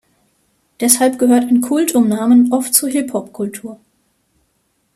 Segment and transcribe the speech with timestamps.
[0.79, 3.79] Deshalb gehört ein Kult um Namen oft zur Hip-Hop-Kultur.